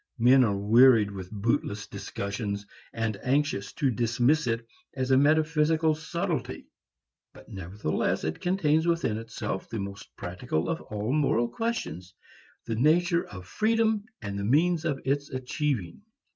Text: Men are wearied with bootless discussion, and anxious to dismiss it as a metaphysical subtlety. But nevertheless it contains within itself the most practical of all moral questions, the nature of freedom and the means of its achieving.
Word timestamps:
Men 0.17 0.43
are 0.43 0.57
wearied 0.57 1.11
with 1.11 1.29
bootless 1.29 1.85
discussion, 1.85 2.57
and 2.91 3.19
anxious 3.21 3.71
to 3.73 3.91
dismiss 3.91 4.47
it 4.47 4.67
as 4.95 5.11
a 5.11 5.15
metaphysical 5.17 5.93
subtlety. 5.93 6.65
But 7.35 7.49
nevertheless 7.49 8.23
it 8.23 8.41
contains 8.41 8.87
within 8.87 9.19
itself 9.19 9.69
the 9.69 9.77
most 9.79 10.09
practical 10.17 10.69
of 10.69 10.81
all 10.81 11.13
moral 11.13 11.47
questions, 11.49 12.15
the 12.65 12.73
nature 12.75 13.25
of 13.27 13.45
freedom 13.45 14.05
and 14.23 14.39
the 14.39 14.43
means 14.43 14.85
of 14.85 14.99
its 15.05 15.29
achieving. 15.29 16.01